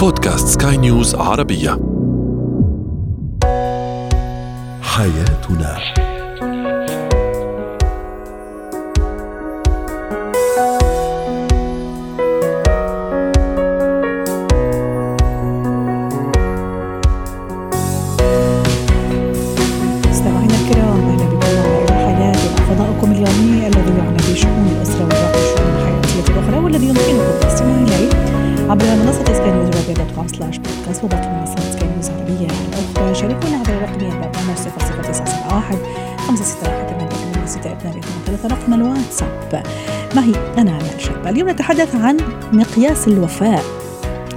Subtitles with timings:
[0.00, 1.70] بودكاست سكاي نيوز عربية.
[4.82, 5.78] حياتنا.
[20.08, 25.70] مستمعينا الكرام أهلا بكم معنا إلى حياتنا فضاؤكم اليومي الذي يعنى بشؤون الأسرة وباقي الشؤون
[25.76, 28.10] الحياتيه الاخرى والذي يمكنكم الاستماع إليه
[28.70, 29.59] عبر منصة سكاي
[30.36, 35.78] slash podcast وباقي منصات سكاي نيوز العربيه الاخرى شاركونا عبر الرقم البرنامج 00971
[36.18, 36.80] 561
[38.26, 38.48] ثلاثة.
[38.48, 39.62] رقم الواتساب.
[40.16, 42.16] معي أنا أمال شابة اليوم نتحدث عن
[42.52, 43.64] مقياس الوفاء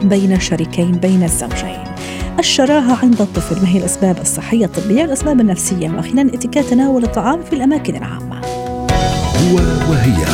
[0.03, 1.83] بين الشريكين بين الزوجين.
[2.39, 3.61] الشراهة عند الطفل.
[3.61, 5.89] ما هي الأسباب الصحية؟ الطبية والأسباب النفسية.
[5.89, 8.41] وأخيرا اتيكيت تناول الطعام في الأماكن العامة.
[9.35, 9.55] هو
[9.91, 10.25] وهي.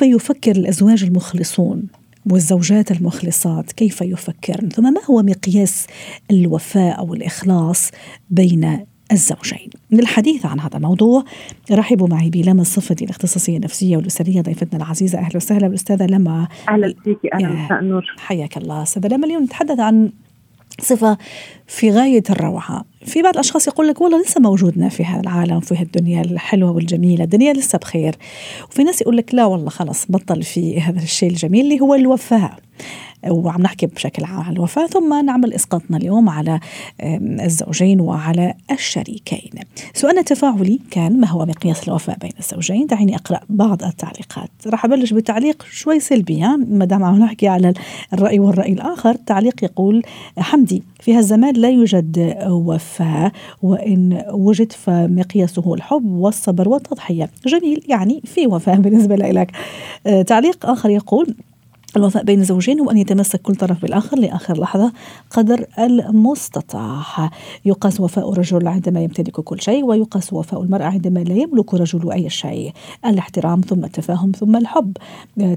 [0.00, 1.82] كيف يفكر الأزواج المخلصون
[2.30, 5.86] والزوجات المخلصات؟ كيف يفكرن؟ ثم ما هو مقياس
[6.30, 7.90] الوفاء أو الإخلاص
[8.30, 8.78] بين
[9.12, 11.24] الزوجين؟ للحديث عن هذا الموضوع
[11.72, 15.18] رحبوا معي بلما الصفدي الاختصاصية النفسية والأسرية ضيفتنا العزيزة.
[15.18, 18.82] أهلا وسهلا بالأستاذة لما أهلا فيكي أهلا النور حياك الله.
[18.82, 20.12] أستاذة لما اليوم نتحدث عن
[20.80, 21.18] صفة
[21.66, 22.84] في غاية الروعة.
[23.04, 27.24] في بعض الأشخاص يقول لك والله لسه موجودنا في هذا العالم في هالدنيا الحلوة والجميلة.
[27.24, 28.14] الدنيا لسه بخير.
[28.70, 32.58] وفي ناس يقول لك لا والله خلاص بطل في هذا الشيء الجميل اللي هو الوفاء.
[33.28, 34.40] وعم نحكي بشكل عام.
[34.40, 36.60] عن الوفاة ثم نعمل إسقاطنا اليوم على
[37.44, 39.50] الزوجين وعلى الشريكين.
[39.94, 44.50] سؤالنا التفاعلي كان ما هو مقياس الوفاء بين الزوجين؟ دعيني أقرأ بعض التعليقات.
[44.66, 47.74] راح أبلش بتعليق شوي سلبي ما دام عم نحكي على
[48.12, 50.02] الرأي والرأي الآخر تعليق يقول
[50.38, 57.30] حمدي في هالزمان لا يوجد وفاء وإن وجد فمقياسه الحب والصبر والتضحية.
[57.46, 59.50] جميل يعني في وفاء بالنسبة لك.
[60.06, 61.34] آه، تعليق آخر يقول
[61.96, 64.92] الوفاء بين الزوجين هو أن يتمسك كل طرف بالآخر لآخر لحظة
[65.30, 67.30] قدر المستطاع
[67.64, 72.30] يقاس وفاء الرجل عندما يمتلك كل شيء ويقاس وفاء المرأة عندما لا يملك رجل أي
[72.30, 72.72] شيء.
[73.06, 74.96] الاحترام ثم التفاهم ثم الحب.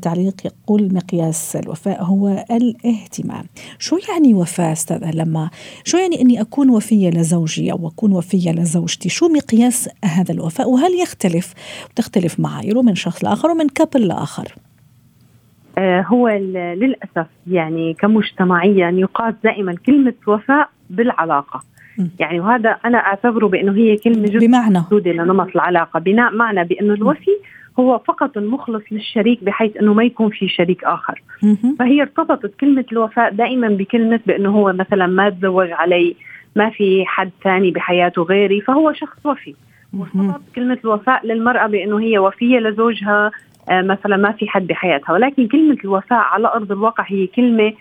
[0.01, 3.45] تعليق يقول مقياس الوفاء هو الاهتمام.
[3.79, 5.49] شو يعني وفاء أستاذة لما
[5.83, 10.99] شو يعني أني أكون وفية لزوجي أو أكون وفية لزوجتي؟ شو مقياس هذا الوفاء؟ وهل
[11.01, 11.53] يختلف؟
[11.95, 14.55] تختلف معاييره من شخص لآخر ومن كابل لآخر.
[15.79, 21.63] هو ال- للأسف يعني كمجتمعيا يقاس دائما كلمة وفاء بالعلاقة.
[22.19, 24.83] يعني وهذا أنا أعتبره بأنه هي كلمة جدا بمعنى.
[24.91, 25.99] لنمط العلاقة.
[25.99, 27.31] بناء معنى بأنه الوفي
[27.79, 31.21] هو فقط المخلص للشريك بحيث أنه ما يكون في شريك آخر.
[31.79, 36.15] فهي ارتبطت كلمة الوفاء دائما بكلمة بأنه هو مثلا ما تزوج علي
[36.55, 39.53] ما في حد ثاني بحياته غيري فهو شخص وفي.
[40.55, 43.31] كلمة الوفاء للمرأة بأنه هي وفية لزوجها آه،
[43.71, 45.13] مثلا ما في حد بحياتها.
[45.13, 47.73] ولكن كلمة الوفاء على أرض الواقع هي كلمة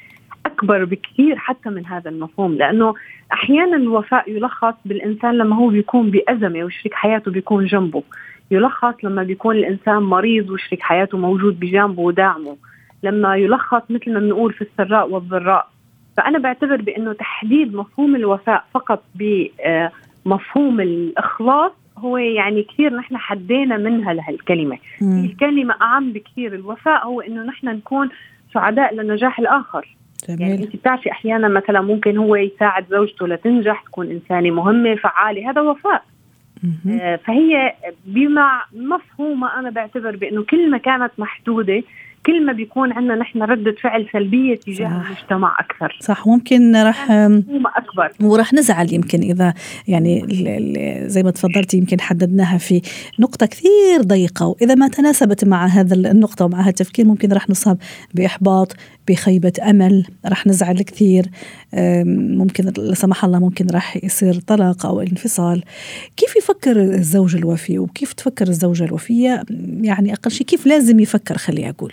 [0.46, 2.54] أكبر بكثير حتى من هذا المفهوم.
[2.54, 2.94] لأنه
[3.32, 8.02] أحيانا الوفاء يلخص بالإنسان لما هو بيكون بأزمة وشريك حياته بيكون جنبه.
[8.50, 12.56] يلخص لما بيكون الإنسان مريض وشريك حياته موجود بجانبه وداعمه.
[13.02, 15.68] لما يلخص مثل ما بنقول في السراء والضراء.
[16.16, 24.12] فأنا بعتبر بأنه تحديد مفهوم الوفاء فقط بمفهوم الإخلاص هو يعني كثير نحن حدينا منها
[24.12, 25.24] لهالكلمة مم.
[25.24, 28.08] الكلمة أعم بكثير الوفاء هو إنه نحن نكون
[28.54, 29.96] سعداء لنجاح الآخر
[30.28, 35.50] يعني جميل أنت بتعرفي أحيانا مثلا ممكن هو يساعد زوجته لتنجح تكون إنسانة مهمة فعالة
[35.50, 36.02] هذا وفاء.
[36.90, 37.74] آه، فهي
[38.06, 41.82] بما مفهومة أنا بعتبر بأنه كل ما كانت محدودة
[42.26, 45.06] كل ما بيكون عندنا نحن ردة فعل سلبية تجاه صح.
[45.06, 45.98] المجتمع أكثر.
[46.00, 48.12] صح ممكن راح أكبر.
[48.20, 49.54] وراح نزعل يمكن إذا
[49.88, 50.26] يعني
[51.08, 52.82] زي ما تفضلتي يمكن حددناها في
[53.20, 57.78] نقطة كثير ضيقة وإذا ما تناسبت مع هذا النقطة ومع هذا التفكير ممكن راح نصاب
[58.14, 58.76] بإحباط
[59.08, 61.26] بخيبة أمل راح نزعل كثير
[62.38, 65.62] ممكن لا سمح الله ممكن راح يصير طلاق أو انفصال.
[66.16, 69.42] كيف يفكر الزوج الوفي وكيف تفكر الزوجة الوفية؟
[69.80, 71.92] يعني أقل شيء كيف لازم يفكر خلي أقول.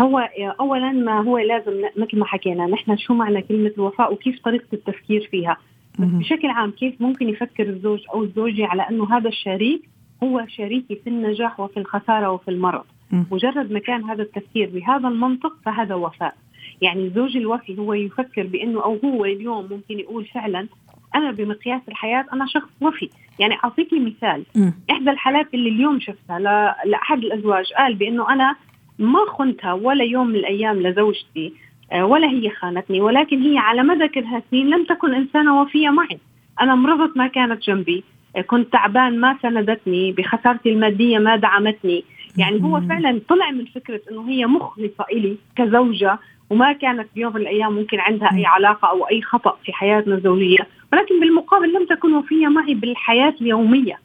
[0.00, 0.18] هو
[0.60, 5.28] اولا ما هو لازم مثل ما حكينا نحن شو معنى كلمة الوفاء وكيف طريقة التفكير
[5.30, 5.56] فيها.
[5.98, 9.88] بشكل عام كيف ممكن يفكر الزوج أو الزوجة على إنه هذا الشريك
[10.22, 12.84] هو شريكي في النجاح وفي الخسارة وفي المرض.
[13.30, 16.34] مجرد ما كان هذا التفكير بهذا المنطق فهذا وفاء
[16.82, 20.66] يعني الزوج الوفي هو يفكر بإنه أو هو اليوم ممكن يقول فعلا
[21.14, 23.08] أنا بمقياس الحياة أنا شخص وفي
[23.38, 24.44] يعني أعطيكي مثال.
[24.90, 26.38] إحدى الحالات اللي اليوم شفتها
[26.84, 28.56] لأحد الأزواج قال بإنه أنا
[28.98, 31.52] ما خنتها ولا يوم من الأيام لزوجتي
[31.92, 36.18] آه، ولا هي خانتني ولكن هي على مدى كل هالسنين لم تكن إنسانة وفية معي.
[36.60, 38.04] أنا مرضت ما كانت جنبي
[38.36, 42.04] آه، كنت تعبان ما سندتني بخسارتي المادية ما دعمتني.
[42.36, 46.18] يعني هو فعلا طلع من فكرة إنه هي مخلصة إلي كزوجة
[46.50, 50.66] وما كانت بيوم من الأيام ممكن عندها أي علاقة أو أي خطأ في حياتنا الزوجية.
[50.92, 53.98] ولكن بالمقابل لم تكن وفية معي بالحياة اليومية.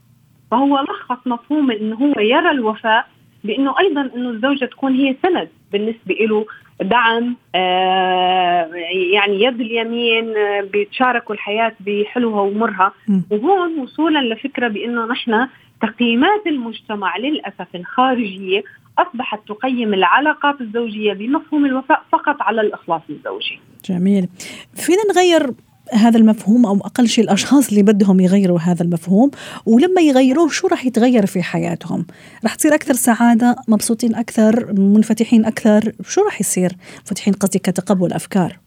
[0.52, 3.08] فهو لخص مفهوم إنه هو يرى الوفاء
[3.44, 6.46] بأنه أيضا أنه الزوجة تكون هي سند بالنسبة له
[6.82, 8.70] دعم آه
[9.14, 12.94] يعني يد اليمين آه بيتشاركوا الحياة بحلوها ومرها
[13.32, 15.48] وهون وصولا لفكرة بأنه نحن
[15.82, 18.64] تقييمات المجتمع للأسف الخارجية
[19.00, 23.60] أصبحت تقيم العلاقات الزوجية بمفهوم الوفاء فقط على الإخلاص الزوجي.
[23.86, 24.28] جميل.
[24.76, 25.54] فينا نغير
[25.94, 29.32] هذا المفهوم أو أقل شيء الأشخاص اللي بدهم يغيروا هذا المفهوم
[29.66, 32.06] ولما يغيروه شو راح يتغير في حياتهم؟
[32.44, 38.58] راح تصير أكثر سعادة مبسوطين أكثر منفتحين أكثر شو راح يصير؟ منفتحين قصدي كتقبل افكار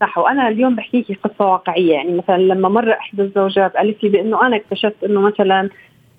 [0.00, 4.08] صح وأنا اليوم بحكي لك قصة واقعية يعني مثلا لما مرة إحدى الزوجات قالت لي
[4.08, 5.68] بأنه أنا اكتشفت إنه مثلا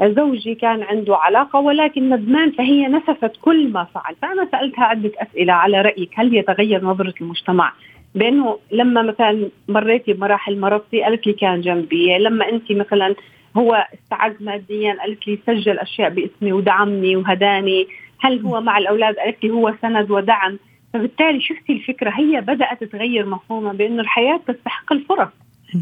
[0.02, 4.16] زوجي كان عنده علاقة ولكن ندمان فهي نسفت كل ما فعل.
[4.22, 7.74] فأنا سألتها عدة أسئلة على رأيك هل يتغير نظرة المجتمع؟
[8.16, 13.16] بأنه لما مثلا مريتي بمراحل مرضتي قالت لي كان جنبي لما انت مثلا
[13.58, 17.88] هو استعز ماديا قالت لي سجل أشياء باسمي ودعمني وهداني
[18.20, 20.60] هل هو مع الأولاد؟ قالت لي هو سند ودعم.
[20.94, 25.30] فبالتالي شفتي الفكرة هي بدأت تغير مفهومها بأنه الحياة تستحق الفرص.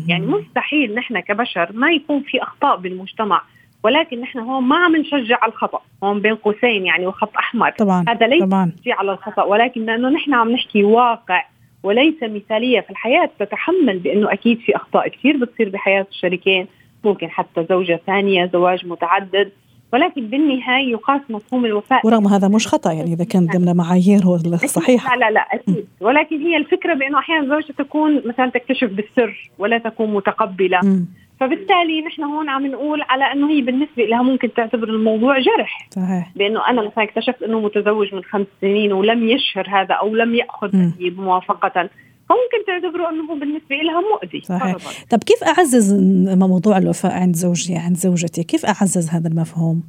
[0.08, 3.42] يعني مستحيل نحن كبشر ما يكون في أخطاء بالمجتمع
[3.84, 5.82] ولكن نحن هون ما عم نشجع على الخطأ.
[6.04, 7.72] هون بين قوسين يعني وخط أحمر.
[7.72, 8.72] طبعا هذا ليس طبعا.
[8.78, 11.44] تشجيع على الخطأ ولكن لأنه نحن عم نحكي واقع.
[11.84, 13.30] وليس مثالية في الحياة.
[13.40, 16.68] تتحمل بأنه أكيد في أخطاء كثير بتصير بحياة الشريكين
[17.04, 19.52] ممكن حتى زوجة ثانية زواج متعدد
[19.94, 22.08] ولكن بالنهاية يقاس مفهوم الوفاء.
[22.08, 25.88] ورغم هذا مش خطأ يعني إذا كان ضمن معاييره الصحيحه لا لا لا أكيد.
[26.02, 30.80] ولكن هي الفكرة بأنه أحيانا زوجة تكون مثلا تكتشف بالسر ولا تكون متقبلة.
[30.84, 31.06] م.
[31.44, 35.88] فبالتالي نحن هون عم نقول على إنه هي بالنسبة لها ممكن تعتبر الموضوع جرح.
[35.90, 36.32] صحيح.
[36.36, 40.70] بأنه أنا مثلا اكتشفت إنه متزوج من خمس سنين ولم يشهر هذا أو لم يأخذ
[41.00, 41.90] موافقة
[42.30, 44.42] فممكن تعتبره إنه بالنسبة لها مؤذي.
[44.42, 44.78] صحيح.
[45.10, 45.94] طب كيف أعزز
[46.40, 49.84] موضوع الوفاء عند زوجي عند زوجتي؟ كيف أعزز هذا المفهوم؟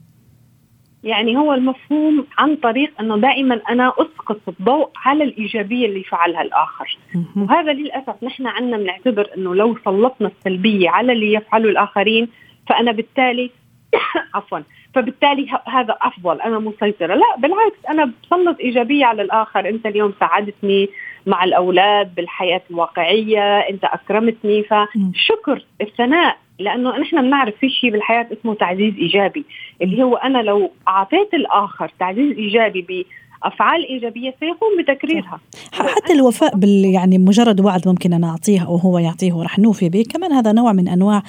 [1.05, 6.99] يعني هو المفهوم عن طريق إنه دائما أنا أسقط الضوء على الإيجابية اللي فعلها الآخر.
[7.37, 12.29] وهذا للأسف نحن عندنا بنعتبر إنه لو سلطنا السلبية على اللي يفعله الآخرين
[12.69, 13.51] فأنا بالتالي
[14.35, 14.59] عفوا
[14.95, 17.15] فبالتالي هذا أفضل أنا مسيطرة.
[17.15, 19.69] لا بالعكس أنا بسلط إيجابية على الآخر.
[19.69, 20.89] أنت اليوم ساعدتني
[21.27, 28.55] مع الأولاد بالحياة الواقعية أنت أكرمتني فالشكر الثناء لأنه نحن بنعرف في شيء بالحياة اسمه
[28.55, 29.45] تعزيز إيجابي
[29.83, 33.07] اللي هو أنا لو أعطيت الآخر تعزيز إيجابي
[33.43, 35.41] افعال إيجابية سيقوم بتكريرها.
[35.73, 40.05] حتى الوفاء بال يعني مجرد وعد ممكن أنا أعطيه أو هو يعطيه ورح نوفي به
[40.11, 41.23] كمان هذا نوع من أنواع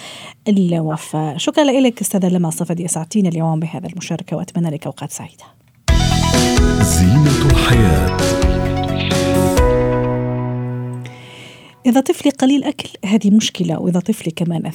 [0.48, 1.38] الوفاء.
[1.38, 5.46] شكرا لك استاذه لما صفدي اسعدتينا اليوم بهذا المشاركة وأتمنى لك أوقات سعيدة.
[6.82, 8.45] زينة الحياة.
[11.86, 13.80] إذا طفلي قليل أكل هذه مشكلة.
[13.80, 14.72] وإذا طفلي كمان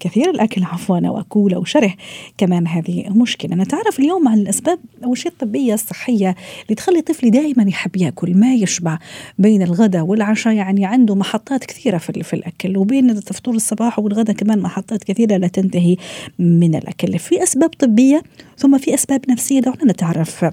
[0.00, 1.94] كثير الأكل عفوا أو أكول أو شره
[2.38, 3.56] كمان هذه مشكلة.
[3.56, 8.34] نتعرف اليوم عن الأسباب أو الشيء الطبية الصحية اللي تخلي طفلي دائما يحب يأكل.
[8.36, 8.98] ما يشبع
[9.38, 12.76] بين الغداء والعشاء يعني عنده محطات كثيرة في, في الأكل.
[12.76, 15.96] وبين فطور الصباح والغداء كمان محطات كثيرة لا تنتهي
[16.38, 17.18] من الأكل.
[17.18, 18.22] في أسباب طبية
[18.56, 20.44] ثم في أسباب نفسية دعونا نتعرف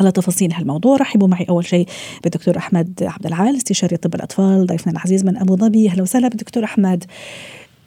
[0.00, 1.86] على تفاصيل هالموضوع رحبوا معي أول شيء
[2.22, 5.88] بالدكتور أحمد عبد العال استشاري طب الأطفال ضيفنا العزيز من أبو ظبي.
[5.88, 7.04] أهلا وسهلا بالدكتور أحمد.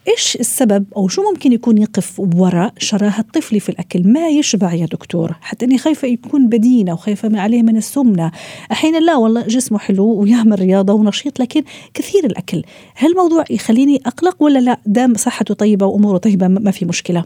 [0.07, 4.85] إيش السبب أو شو ممكن يكون يقف وراء شراهة طفلي في الأكل؟ ما يشبع يا
[4.85, 5.35] دكتور.
[5.41, 8.31] حتى إني خايفة يكون بدينة وخايفة ما عليه من السمنة.
[8.71, 12.63] أحيانا لا والله جسمه حلو ويعمل رياضة ونشيط لكن كثير الأكل.
[12.95, 17.23] هل الموضوع يخليني أقلق ولا لا؟ دام صحته طيبة وأموره طيبة ما في مشكلة.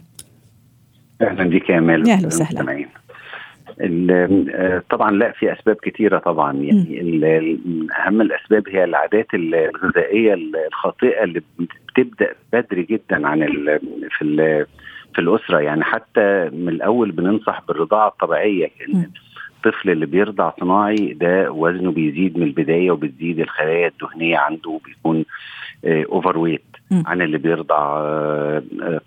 [1.22, 2.86] أهلا بك يا مال أهلا وسهلا.
[4.90, 6.54] طبعا لا في أسباب كثيره طبعا.
[6.54, 7.20] يعني
[8.00, 10.34] أهم الأسباب هي العادات الغذائية
[10.68, 11.42] الخاطئة اللي
[11.90, 13.80] بتبدأ بدري جدا عن ال
[14.18, 14.66] في ال
[15.16, 15.60] في الأسرة.
[15.60, 18.70] يعني حتى من الأول بننصح بالرضاعة الطبيعية.
[18.80, 19.12] يعني
[19.66, 25.26] الطفل اللي بيرضع صناعي ده وزنه بيزيد من البداية وبتزيد الخلايا الدهنية عنده بيكون
[25.86, 28.02] overweight عن اللي بيرضع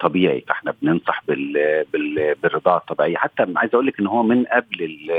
[0.01, 0.45] طبيعي.
[0.49, 1.53] فاحنا بننصح بال
[1.93, 3.17] بال بالرضاعة الطبيعية.
[3.17, 5.11] حتى عايز أقول لك إن هو من قبل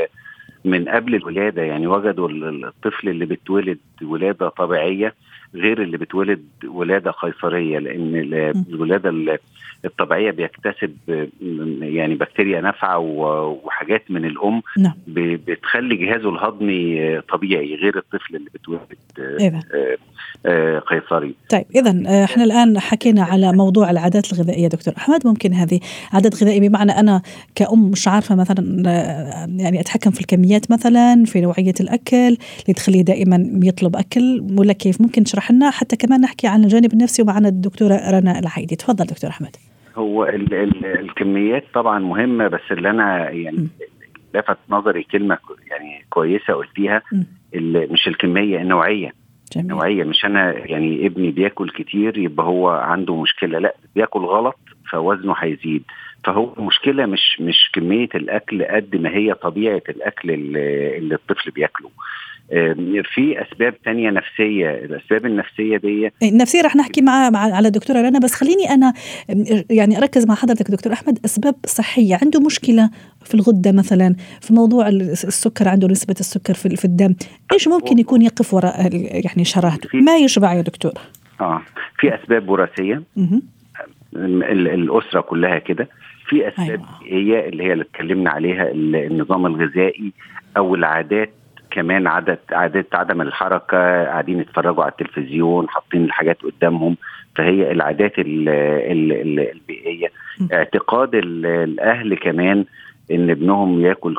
[0.66, 1.62] من قبل الولادة.
[1.62, 5.14] يعني وجدوا الطفل اللي بتولد ولادة طبيعية
[5.56, 9.38] غير اللي بتولد ولادة قيصرية لأن ال- الولادة ال-
[9.86, 10.94] الطبيعية بيكتسب
[11.82, 14.94] يعني بكتيريا نافعة وحاجات من الأم نعم.
[15.08, 18.80] بتخلي جهازه الهضمي آه، طبيعي غير الطفل اللي بتولد
[19.20, 19.98] آه، إذا آه،
[20.46, 21.36] آه، قيصري.
[21.50, 25.28] طيب اذا إحنا الآن حكينا على موضوع العادات الغذائية دكتور أحمد.
[25.28, 25.80] ممكن هذه
[26.14, 27.22] عادات غذائية بمعنى أنا
[27.56, 32.18] كأم مش عارفة مثلا آه، يعني أتحكم في الكميات مثلا في نوعية الأكل
[32.62, 36.94] اللي تخليه دائما يطلب أكل ولا كيف؟ ممكن تشرح لنا حتى كمان نحكي عن الجانب
[36.94, 39.56] النفسي ومعنا الدكتورة رنا العيدي تفضل دكتور أحمد.
[39.96, 43.36] هو ال ال الكميات طبعا مهمة بس اللي أنا م.
[43.36, 43.68] يعني
[44.36, 45.38] لفت نظري كلمة
[45.72, 47.02] يعني كويسة قلتيها
[47.92, 49.12] مش الكمية النوعية.
[49.56, 49.68] جميل.
[49.68, 54.60] نوعيه مش أنا يعني ابني بياكل كتير يبقى هو عنده مشكلة لأ بياكل غلط
[54.92, 55.84] فوزنه هيزيد.
[56.24, 61.90] فهو المشكلة مش مش كمية الأكل قد ما هي طبيعة الأكل اللي, الطفل بياكله.
[63.16, 64.70] في أسباب تانية نفسية.
[64.70, 68.94] الأسباب النفسية دي النفسيه رح نحكي مع, على الدكتوره رنا بس خليني أنا
[69.70, 72.18] يعني أركز مع حضرتك دكتور أحمد أسباب صحية.
[72.22, 72.90] عنده مشكلة
[73.26, 77.16] في الغدة مثلا في موضوع السكر عنده نسبة السكر في الدم.
[77.54, 78.90] إيش ممكن يكون يقف وراء
[79.26, 80.92] يعني شراهته ما يشبع يا دكتور؟
[81.42, 81.62] آه
[82.00, 83.04] في أسباب وراثية.
[84.16, 85.88] الأسرة كلها كده.
[86.30, 86.86] في أسباب أيوة.
[87.04, 90.12] هي اللي هي اللي اتكلمنا عليها ال- النظام الغذائي
[90.58, 91.30] أو العادات
[91.76, 96.98] كمان عادة عادات عدم الحركة قاعدين يتفرجوا على التلفزيون حاطين الحاجات قدامهم
[97.36, 100.08] فهي العادات ال ال ال البيئية
[100.40, 100.48] م.
[100.54, 102.66] اعتقاد ال- الأهل كمان
[103.12, 104.16] إن ابنهم ياكل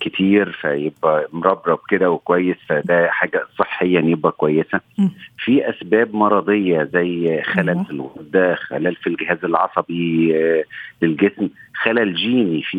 [0.00, 5.08] كتير فيبقى مربرب كده وكويس فده حاجة صحيا يبقى كويسة م.
[5.38, 7.84] في أسباب مرضية زي خلل.
[7.84, 10.64] في الغدة خلل في الجهاز العصبي آه،
[11.02, 12.78] للجسم خلل جيني في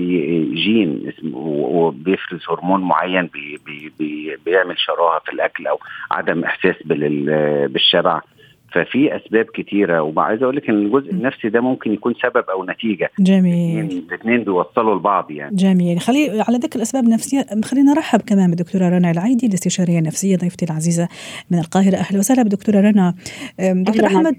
[0.56, 5.80] جين اسمه وبيفرز هرمون معين بي بي بي بيعمل شراهة في الأكل أو
[6.12, 8.22] عدم إحساس بال- بالشبع
[8.74, 13.10] ففي أسباب كتيرة وعايز أقول لك إن الجزء النفسي ده ممكن يكون سبب أو نتيجة.
[13.20, 14.04] جميل.
[14.12, 15.56] الاثنين بيوصلوا لبعض يعني.
[15.56, 16.00] جميل.
[16.00, 21.08] خلي على ذكر الأسباب النفسية خلينا نرحب كمان بالدكتوره رنا العيدي الاستشارية النفسية ضيفتي العزيزة
[21.52, 21.96] من القاهرة.
[21.98, 23.14] أهلا وسهلا بدكتورة رنا.
[23.60, 24.36] دكتور أحمد.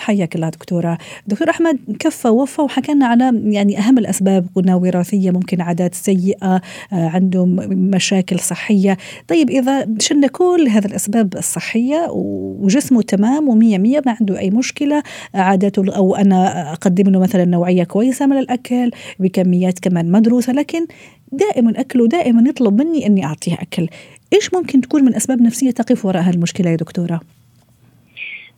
[0.00, 0.98] حياك الله دكتورة.
[1.26, 6.54] دكتور أحمد كفى ووفى وحكى لنا على يعني أهم الأسباب قلنا وراثية ممكن عادات سيئة
[6.92, 8.96] آه، عنده م- مشاكل صحية.
[9.28, 14.50] طيب إذا شلنا كل هذه الأسباب الصحية و- وجسمه تمام ومية مية ما عنده أي
[14.50, 15.02] مشكلة.
[15.34, 20.86] عاداته أو أنا أقدم له مثلا نوعية كويسة من الأكل بكميات كمان مدروسة لكن
[21.32, 23.88] دائما أكله دائما يطلب مني أني أعطيه أكل.
[24.32, 27.20] إيش ممكن تكون من أسباب نفسية تقف وراء هالمشكلة يا دكتورة؟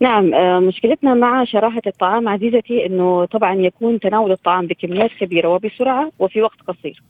[0.00, 6.10] نعم آه، مشكلتنا مع شراهة الطعام عزيزتي أنه طبعا يكون تناول الطعام بكميات كبيرة وبسرعة
[6.18, 7.02] وفي وقت قصير.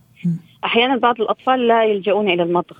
[0.64, 2.76] أحيانا بعض الأطفال لا يلجؤون إلى المضغ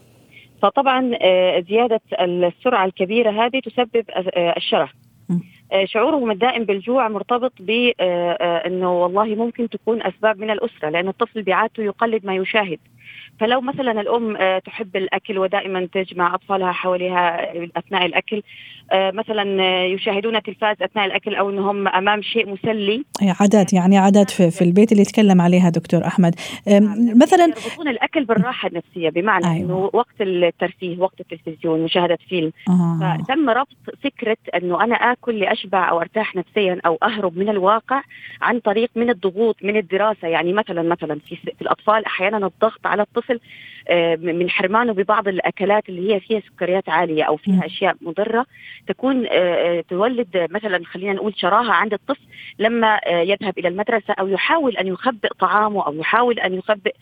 [0.62, 4.88] فطبعا آه، زيادة السرعة الكبيرة هذه تسبب آه، الشره
[5.84, 12.26] شعورهم الدائم بالجوع مرتبط بأنه والله ممكن تكون أسباب من الأسرة لأن الطفل بعادته يقلد
[12.26, 12.78] ما يشاهد.
[13.40, 18.42] فلو مثلا الأم آه، تحب الأكل ودائما تجمع أطفالها حولها أثناء الأكل
[18.92, 23.04] آه، مثلا آه، يشاهدون تلفاز أثناء الأكل أو إنهم أمام شيء مسلي
[23.40, 26.34] عادات يعني عادات في, في البيت اللي يتكلم عليها دكتور أحمد
[26.68, 29.56] أم، مثلا يربطون الأكل بالراحة النفسية بمعنى أيوة.
[29.56, 33.18] إنه وقت الترفيه وقت التلفزيون مشاهدة فيلم آه.
[33.24, 38.02] فتم ربط فكرة إنه أنا آكل لأشبع أو أرتاح نفسيا أو أهرب من الواقع
[38.42, 42.95] عن طريق من الضغوط من الدراسة يعني مثلا مثلا في, في الأطفال أحيانا الضغط على
[43.02, 43.40] الطفل
[43.88, 47.36] آه، من حرمانه ببعض الأكلات اللي هي فيها سكريات عالية أو.
[47.36, 48.46] فيها أشياء مضرة
[48.86, 52.26] تكون آه، آه، تولد مثلا خلينا نقول شراهة عند الطفل
[52.58, 56.94] لما يذهب إلى المدرسة أو يحاول أن يخبئ طعامه أو يحاول أن يخبئ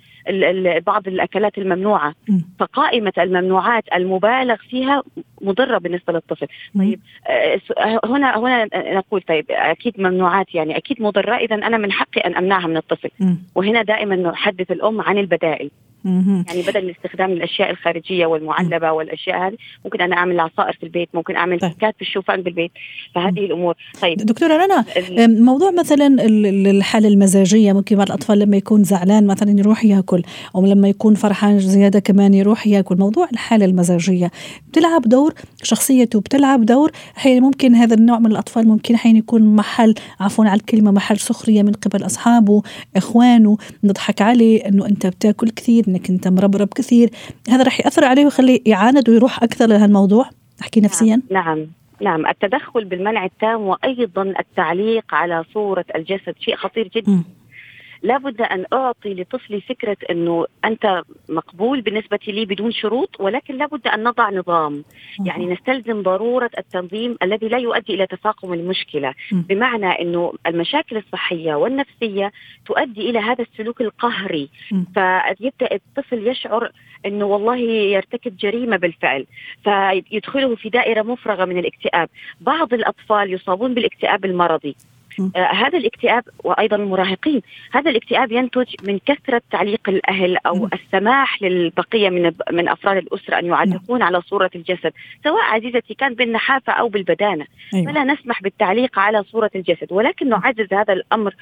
[0.87, 2.15] بعض الأكلات الممنوعة.
[2.59, 5.03] فقائمة الممنوعات المبالغ فيها
[5.45, 6.47] مضرة بالنسبة للطفل
[6.79, 11.93] طيب آه، آه، هنا هنا نقول طيب أكيد ممنوعات يعني أكيد مضرة اذا أنا من
[11.93, 13.11] حقي أن أمنعها من الطفل.
[13.55, 15.71] وهنا دائما نحدث الأم عن البدائل.
[16.05, 21.09] يعني بدل من استخدام الأشياء الخارجية والمعلبة والأشياء هذه ممكن أنا أعمل عصائر في البيت
[21.15, 21.71] ممكن أعمل طيب.
[21.71, 22.71] كيكات في الشوفان بالبيت.
[23.15, 23.75] فهذه الأمور.
[24.03, 24.19] طيب.
[24.19, 24.85] دكتورة رنا
[25.29, 30.23] موضوع مثلا ال- ال- الحالة المزاجية ممكن بعض الأطفال لما يكون زعلان مثلا يروح يأكل
[30.57, 32.97] أو لما يكون فرحان زيادة كمان يروح يأكل.
[32.99, 34.31] موضوع الحالة المزاجية
[34.69, 39.95] بتلعب دور شخصيته بتلعب دور أحيانا ممكن هذا النوع من الأطفال ممكن أحيانا يكون محل
[40.21, 42.63] عفوا على الكلمة محل سخرية من قبل أصحابه
[42.97, 47.11] إخوانه نضحك عليه أنه أنت بتأكل كثير أنك أنت مربرب كثير.
[47.49, 50.31] هذا رح يأثر عليه ويخليه يعاند ويروح أكثر لهالموضوع.
[50.63, 51.23] أحكي نفسيا.
[51.31, 51.67] نعم
[52.01, 52.27] نعم.
[52.27, 57.23] التدخل بالمنع التام وأيضا التعليق على صورة الجسد شيء خطير جدا.
[58.05, 64.05] لابد أن أعطي لطفلي فكرة أنه أنت مقبول بالنسبة لي بدون شروط ولكن لابد أن
[64.05, 64.85] نضع نظام.
[65.27, 69.15] يعني نستلزم ضرورة التنظيم الذي لا يؤدي إلى تفاقم المشكلة.
[69.33, 72.33] بمعنى أنه المشاكل الصحية والنفسية
[72.67, 74.49] تؤدي إلى هذا السلوك القهري.
[74.95, 76.73] فيبدا الطفل يشعر
[77.07, 77.57] أنه والله
[77.97, 79.27] يرتكب جريمة بالفعل
[79.65, 82.09] فيدخله في دائرة مفرغة من الاكتئاب.
[82.41, 84.77] بعض الأطفال يصابون بالاكتئاب المرضي.
[85.37, 87.43] آه هذا الاكتئاب وأيضا المراهقين
[87.73, 90.69] هذا الاكتئاب ينتج من كثرة تعليق الأهل أو م.
[90.73, 94.93] السماح للبقية من من أفراد الأسرة أن يعلقون على صورة الجسد
[95.25, 97.93] سواء عزيزتي كان بالنحافة أو بالبدانة أيوة.
[97.93, 101.35] فلا نسمح بالتعليق على صورة الجسد ولكن نعزز هذا الأمر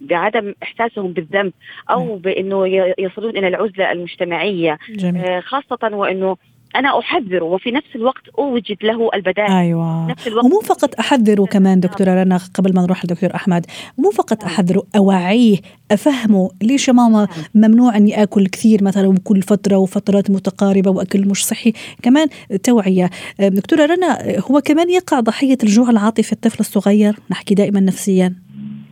[0.00, 1.52] بعدم إحساسهم بالذنب
[1.90, 2.66] أو بإنه
[2.98, 5.24] يصلون إلى العزلة المجتمعية جميل.
[5.24, 6.36] آه خاصة وإنه
[6.76, 9.52] أنا احذره وفي نفس الوقت أوجد له البدائل.
[9.52, 10.10] أيوه.
[10.10, 13.66] نفس الوقت ومو فقط احذره كمان دكتورة رنا قبل ما نروح لدكتور أحمد
[13.98, 15.56] مو فقط احذره أوعيه
[15.90, 21.46] أفهمه ليش يا ماما ممنوع إني آكل كثير مثلا وكل فترة وفترات متقاربة وأكل مش
[21.46, 21.72] صحي.
[22.02, 22.28] كمان
[22.62, 23.10] توعية.
[23.40, 24.18] دكتورة رنا
[24.50, 28.34] هو كمان يقع ضحية الجوع العاطفي الطفل الصغير؟ نحكي دائما نفسيا.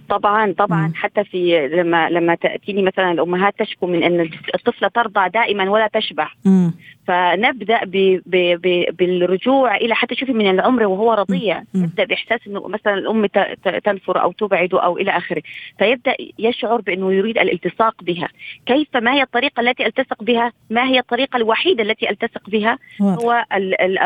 [0.08, 0.86] طبعا طبعا.
[0.88, 0.94] م.
[0.94, 6.28] حتى في لما لما تأتيني مثلا الأمهات تشكو من إن الطفلة ترضع دائما ولا تشبع.
[6.44, 6.70] م.
[7.06, 11.62] فنبدأ ب ب ب بالرجوع إلى حتى شوفي من العمر وهو رضيع.
[11.74, 13.26] نبدا بإحساس إنه مثلا الأم
[13.84, 15.42] تنفر أو تبعده أو إلى آخره.
[15.78, 18.28] فيبدأ يشعر بإنه يريد الالتصاق بها.
[18.66, 23.24] كيف؟ ما هي الطريقة التي ألتصق بها؟ ما هي الطريقة الوحيدة التي ألتصق بها؟ واضح.
[23.24, 23.44] هو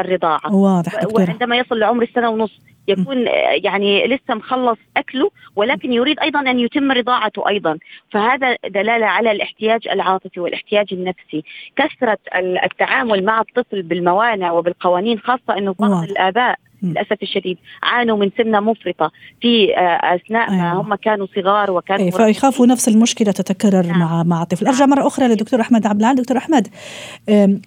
[0.01, 0.55] الرضاعة.
[0.55, 3.27] واضح وعندما يصل لعمر السنة ونص يكون
[3.65, 7.79] يعني لسه مخلص أكله ولكن يريد أيضا أن يتم رضاعته أيضا.
[8.11, 11.45] فهذا دلالة على الاحتياج العاطفي والاحتياج النفسي.
[11.77, 12.19] كثرة
[12.65, 17.59] التعامل مع الطفل بالموانع وبالقوانين خاصة إنه بعض الآباء للأسف الشديد.
[17.83, 20.81] عانوا من سمنة مفرطة في آه، أثناء ما أيوة.
[20.81, 23.99] هم كانوا صغار وكانوا أيوة فيخافوا نفس المشكلة تتكرر نعم.
[23.99, 24.67] مع مع الطفل.
[24.67, 26.17] أرجع مرة أخرى للدكتور أحمد عبد العال.
[26.17, 26.69] دكتور أحمد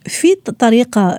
[0.06, 1.18] في طريقة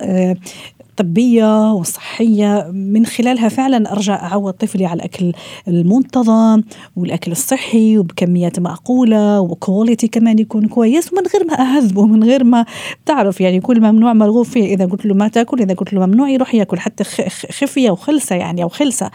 [0.99, 2.71] الطبية والصحية.
[2.73, 5.33] من خلالها فعلا أرجع أعود طفلي على الأكل
[5.67, 6.63] المنتظم
[6.95, 11.13] والأكل الصحي وبكميات معقولة وكواليتي كمان يكون كويس.
[11.13, 12.65] ومن غير ما أهذبه من غير ما
[13.05, 14.73] تعرف يعني كل ممنوع مرغوب فيه.
[14.73, 17.03] إذا قلت له ما تأكل إذا قلت له ممنوع يروح يأكل حتى
[17.51, 19.11] خفية وخلسة يعني أو خلسة.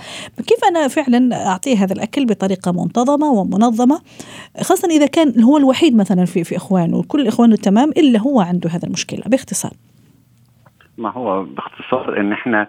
[0.47, 4.01] كيف أنا فعلا أعطيه هذا الأكل بطريقة منتظمة ومنظمة؟
[4.61, 8.71] خاصة إذا كان هو الوحيد مثلا في في إخوانه وكل إخوانه تمام إلا هو عنده
[8.71, 9.23] هذا المشكلة.
[9.27, 9.73] باختصار.
[11.01, 12.67] ما هو باختصار إن إحنا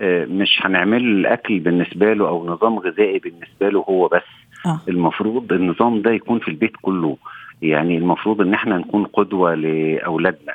[0.00, 4.22] آه، مش هنعمل الأكل بالنسبة له أو نظام غذائي بالنسبة له هو بس.
[4.66, 4.80] آه.
[4.88, 7.16] المفروض النظام ده يكون في البيت كله.
[7.62, 10.54] يعني المفروض إن إحنا نكون قدوة لأولادنا.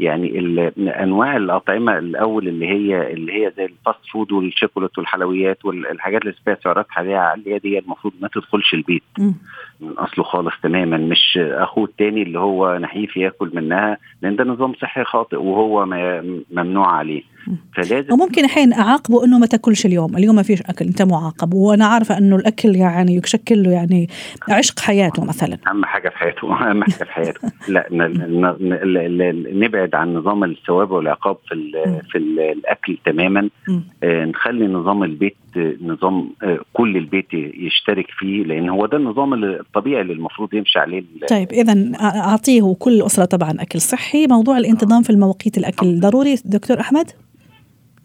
[0.00, 0.38] يعني
[0.78, 6.34] أنواع الأطعمة الأول اللي هي اللي هي زي ال fast food والشوكولاته والحلويات والحاجات اللي
[6.44, 9.02] فيها سعرات حرارية عاليه دي المفروض ما تدخلش البيت.
[9.18, 9.32] م.
[9.80, 10.96] من أصله خالص تماما.
[10.96, 15.86] مش أخوه التاني اللي هو نحيف ياكل منها لأن ده نظام صحي خاطئ وهو
[16.50, 17.22] ممنوع عليه.
[17.74, 21.54] فلازم وممكن الحين أعاقبه إنه ما تأكلش اليوم، اليوم ما فيش أكل أنت معاقب.
[21.54, 24.08] وأنا عارفة إنه الأكل يعني يشكل له يعني
[24.48, 25.58] عشق حياته مثلا.
[25.68, 27.40] أهم حاجة في حياته أهم حاجة في حياته.
[27.68, 27.86] لا
[29.52, 31.72] نبعد عن نظام الثواب والعقاب في
[32.10, 33.48] في الأكل تماما.
[34.02, 35.36] آه نخلي نظام البيت
[35.82, 41.04] نظام آه كل البيت يشترك فيه لأن هو ده النظام الطبيعي اللي المفروض يمشي عليه
[41.28, 44.26] طيب اذا أعطيه كل أسرة طبعا أكل صحي.
[44.26, 47.10] موضوع الانتظام في المواقيت الأكل ضروري دكتور أحمد؟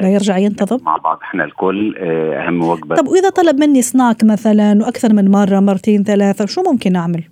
[0.02, 4.78] يرجع ينتظم مع بعض إحنا الكل آه، أهم وجبة طب وإذا طلب مني سناك مثلا
[4.82, 7.24] وأكثر من مرة مرتين ثلاثة شو ممكن أعمل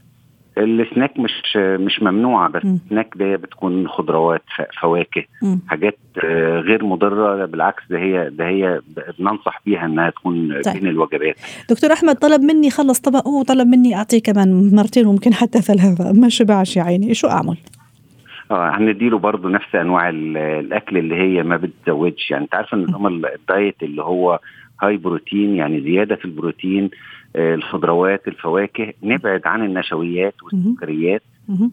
[0.58, 2.62] السناك مش مش ممنوعه بس.
[2.66, 4.44] السناك ده بتكون خضروات
[4.82, 5.58] فواكه م.
[5.68, 8.82] حاجات آه، غير مضرة بالعكس ده هي ده هي
[9.20, 10.74] بننصح بيها إنها تكون طيب.
[10.74, 11.36] بين الوجبات
[11.70, 16.30] دكتور أحمد طلب مني خلص طبق وطلب مني اعطيه كمان مرتين وممكن حتى ثلاثة ما
[16.30, 17.58] شبعش يا عيني شو أعمل؟
[18.54, 22.32] آه هنديله برضه نفس أنواع الأكل اللي هي ما بتزودش.
[22.32, 24.40] يعني أنت عارف نظام الدايت اللي هو
[24.82, 26.90] هاي بروتين يعني زيادة في البروتين
[27.36, 31.22] آه الخضروات الفواكه نبعد عن النشويات والسكريات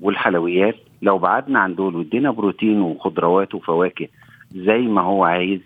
[0.03, 0.77] والحلويات.
[1.03, 4.09] لو بعدنا عن دول وادينا بروتين وخضروات وفواكه
[4.55, 5.61] زي ما هو عايز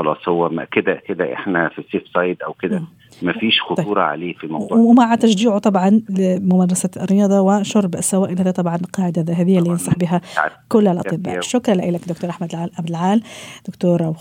[0.00, 2.82] خلاص هو كده كده إحنا في السيف سايد أو كده.
[3.22, 3.68] ما فيش طيب.
[3.68, 4.10] خطورة طيب.
[4.10, 4.78] عليه في الموضوع.
[4.78, 10.20] ومع تشجيعه طبعا لممارسة الرياضة وشرب السوائل هذا طبعا قاعدة ذهبية اللي ينصح بها
[10.68, 11.40] كل الأطباء.
[11.40, 13.22] شكرا لك دكتور أحمد عبد العال.
[13.68, 14.14] دكتور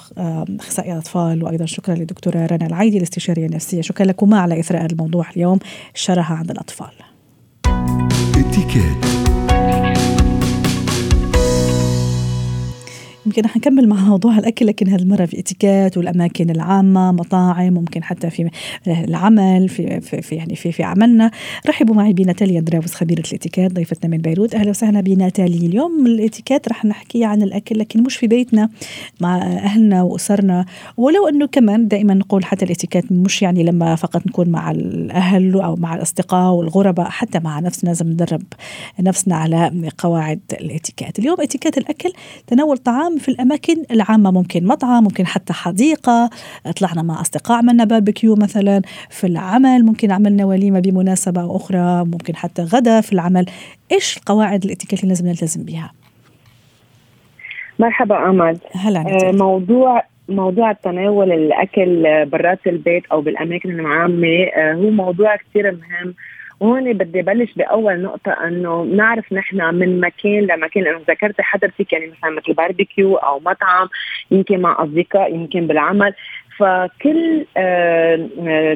[0.59, 3.81] أخصائي أطفال وأيضا شكرا للدكتوره رنا العيدي الاستشارية النفسية.
[3.81, 5.59] شكرا لكما على إثراء الموضوع اليوم.
[5.95, 6.91] الشراهه عند الأطفال.
[13.25, 18.03] يمكن رح نكمل مع موضوع الأكل لكن هذه المره في اتيكات والأماكن العامة مطاعم ممكن
[18.03, 18.49] حتى في
[18.87, 21.31] العمل في في, في يعني في في عملنا؟
[21.67, 24.55] رحبوا معي بناتاليا دراوس خبيرة الاتيكات ضيفتنا من بيروت.
[24.55, 25.67] أهلا وسهلا بناتالي.
[25.67, 28.69] اليوم الاتيكات رح نحكي عن الأكل لكن مش في بيتنا
[29.21, 30.65] مع أهلنا وأسرنا.
[30.97, 35.75] ولو أنه كمان دائما نقول حتى الاتيكات مش يعني لما فقط نكون مع الأهل أو
[35.75, 38.43] مع الأصدقاء والغرباء حتى مع نفسنا لازم ندرب
[38.99, 42.11] نفسنا على قواعد الاتيكيت اليوم اتيكيت الأكل
[42.47, 46.29] تناول طعام في الأماكن العامة ممكن مطعم ممكن حتى حديقة.
[46.79, 49.85] طلعنا مع أصدقاء عملنا باربيكيو مثلا في العمل.
[49.85, 52.05] ممكن عملنا وليمة بمناسبة أخرى.
[52.05, 53.45] ممكن حتى غدا في العمل.
[53.91, 55.91] إيش القواعد الاتيكيت اللي لازم نلتزم بها
[57.79, 64.89] مرحبا امل هلا آه موضوع موضوع تناول الأكل برات البيت أو بالأماكن العامة آه هو
[64.89, 66.13] موضوع كثير مهم.
[66.59, 70.83] وهون بدي بلش بأول نقطة إنه نعرف نحن من مكان لمكان.
[70.83, 73.89] لأنه ذكرت حضرتك يعني مثلا مثل باربيكيو أو مطعم
[74.31, 76.13] يمكن مع أصدقاء يمكن بالعمل.
[76.59, 77.45] فكل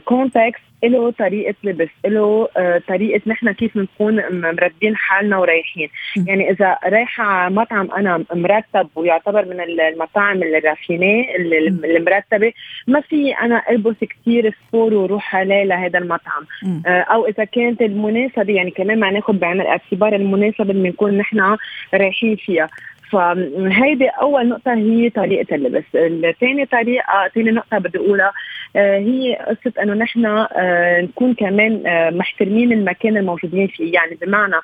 [0.05, 5.89] context آه، له طريقة لبس له آه طريقة نحن كيف بنكون مرتبين حالنا ورايحين.
[6.27, 12.53] يعني إذا رايحة مطعم أنا مرتب ويعتبر من المطاعم ال raffiné المرتبة
[12.87, 16.43] ما في أنا ألبس كثير سبور وروح عليه لهذا المطعم.
[16.87, 21.57] آه أو إذا كانت المناسبة يعني كمان ما ناخذ بعين الاعتبار المناسبة اللي بنكون نحن
[21.93, 22.69] رايحين فيها.
[23.13, 25.83] فهيدي أول نقطة هي طريقة اللبس.
[25.95, 28.31] الثاني طريقة ثاني نقطة بدي أقولها
[28.75, 33.93] آه، هي قصة إنه نحن آه، نكون كمان آه، محترمين المكان الموجودين فيه.
[33.93, 34.55] يعني بمعنى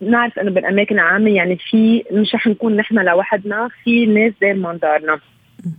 [0.00, 5.20] نعرف إنه بالأماكن العامة يعني في مش رح نكون نحن لوحدنا في ناس دائما دارنا.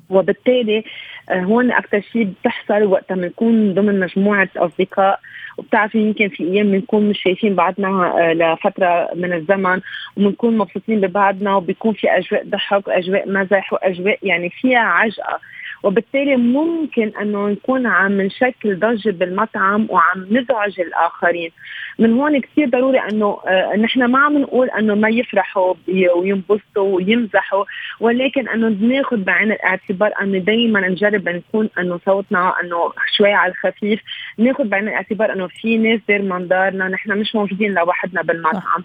[0.10, 0.84] وبالتالي
[1.32, 5.20] هون أكثر شيء بتحصل وقت ما نكون ضمن مجموعة أصدقاء
[5.58, 9.82] وبتعرفي يمكن في أيام بنكون مش شايفين بعضنا آه، لفترة من الزمن
[10.17, 15.39] وبنكون مبسوطين ببعضنا وبيكون في أجواء ضحك واجواء مزح وأجواء يعني فيها عجقة.
[15.84, 21.52] وبالتالي ممكن أنه نكون عم نشكل ضجة بالمطعم وعم نزعج الآخرين.
[22.00, 25.74] من هون كثير ضروري أنه آه نحن ما عم نقول أنه ما يفرحوا
[26.15, 27.65] وينبسطوا ويمزحوا
[28.00, 34.02] ولكن أنه ناخذ بعين الاعتبار أنه دائما نجرب نكون أنه صوتنا أنه شوي على الخفيف.
[34.38, 38.84] ناخذ بعين الاعتبار أنه في ناس دير منظارنا نحن مش موجودين لوحدنا بالمطعم.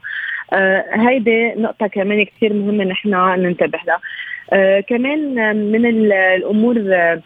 [0.53, 4.01] آه هيدي نقطة كمان كثير مهمة نحن ننتبه لها.
[4.53, 7.23] آه كمان من الأمور آه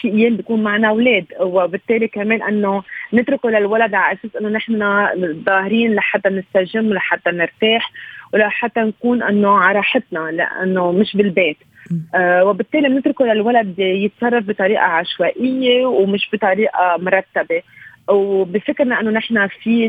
[0.00, 2.82] في أيام بيكون معنا أولاد وبالتالي كمان إنه
[3.14, 4.78] نتركه للولد على أساس إنه نحن
[5.44, 7.92] ظاهرين لحتى نستجم لحتى نرتاح
[8.34, 11.56] ولحتى نكون إنه على راحتنا لأنه مش بالبيت.
[12.14, 17.62] آه وبالتالي بنتركه للولد يتصرف بطريقة عشوائية ومش بطريقة مرتبة.
[18.08, 19.86] وبفكرنا إنه نحن في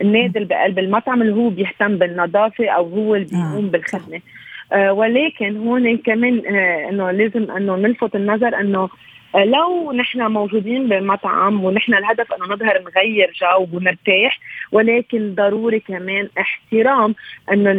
[0.00, 3.68] النادل بقلب المطعم اللي هو بيهتم بالنظافة أو هو اللي بيقوم.
[3.68, 4.20] بالخدمة.
[4.78, 8.88] ولكن هون كمان آه إنه لازم إنه نلفت النظر إنه
[9.34, 14.38] آه، لو نحن موجودين بمطعم ونحن الهدف إنه نظهر نغير جو ونرتاح
[14.72, 17.14] ولكن ضروري كمان احترام
[17.52, 17.70] إنه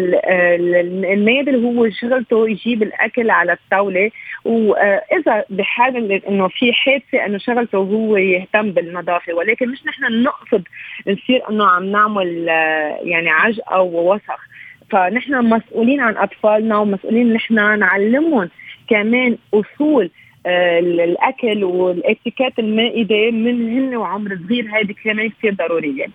[1.13, 4.11] النادي اللي هو شغلته يجيب الأكل على الطاولة.
[4.45, 10.63] واذا بحال إنه في حادثة إنه شغلته هو يهتم بالنظافة ولكن مش نحن نقصد
[11.07, 14.52] نصير إنه عم نعمل آه، يعني عجقة ووسخ.
[14.93, 18.49] فنحن مسؤولين عن أطفالنا ومسؤولين نحن نعلمهم
[18.89, 20.09] كمان أصول
[20.45, 26.07] آه الأكل والاتيكيت المائدة من هن وعمر صغير هذه كمان كثير ضرورية.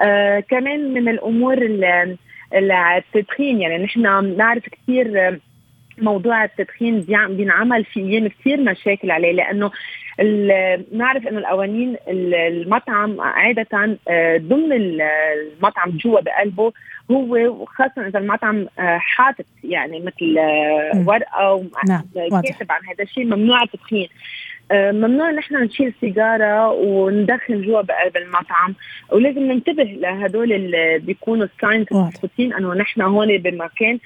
[0.00, 1.58] آه كمان من الأمور
[2.54, 5.40] التدخين يعني نحن نعرف كثير
[6.02, 9.70] موضوع التدخين بينعمل في أيام كثير مشاكل عليه لأنه
[10.92, 16.72] نعرف إنه القوانين المطعم عادة آه، ضمن المطعم جوا بقلبه
[17.10, 22.04] هو خاصه إذا المطعم آه، حاطط يعني مثل آه، ورقة نعم.
[22.42, 24.08] كاتب عن هذا الشيء ممنوع التدخين
[24.72, 28.74] ممنوع نحن نشيل سيجارة وندخن جوا بقلب المطعم
[29.12, 33.98] ولازم ننتبه لهدول اللي بيكونوا ساينز مبسوطين إنه نحن هون بمكان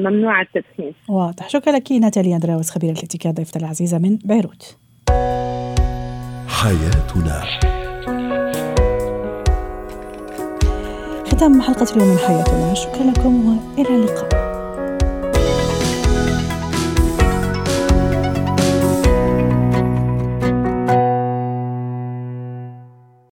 [0.00, 0.92] ممنوع التدخين.
[1.08, 1.48] واضح.
[1.48, 4.76] شكرا لك ناتاليا أندراوس خبيرة الاتيكيت ضيفتنا العزيزة من بيروت.
[6.48, 7.42] حياتنا.
[11.26, 12.74] ختام حلقة اليوم من حياتنا.
[12.74, 14.47] شكرا لكم وإلى اللقاء.